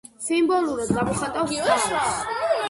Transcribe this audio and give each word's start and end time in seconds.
სიმბოლურად 0.27 0.89
გამოხატავს 0.95 1.53
წყალს. 1.61 2.19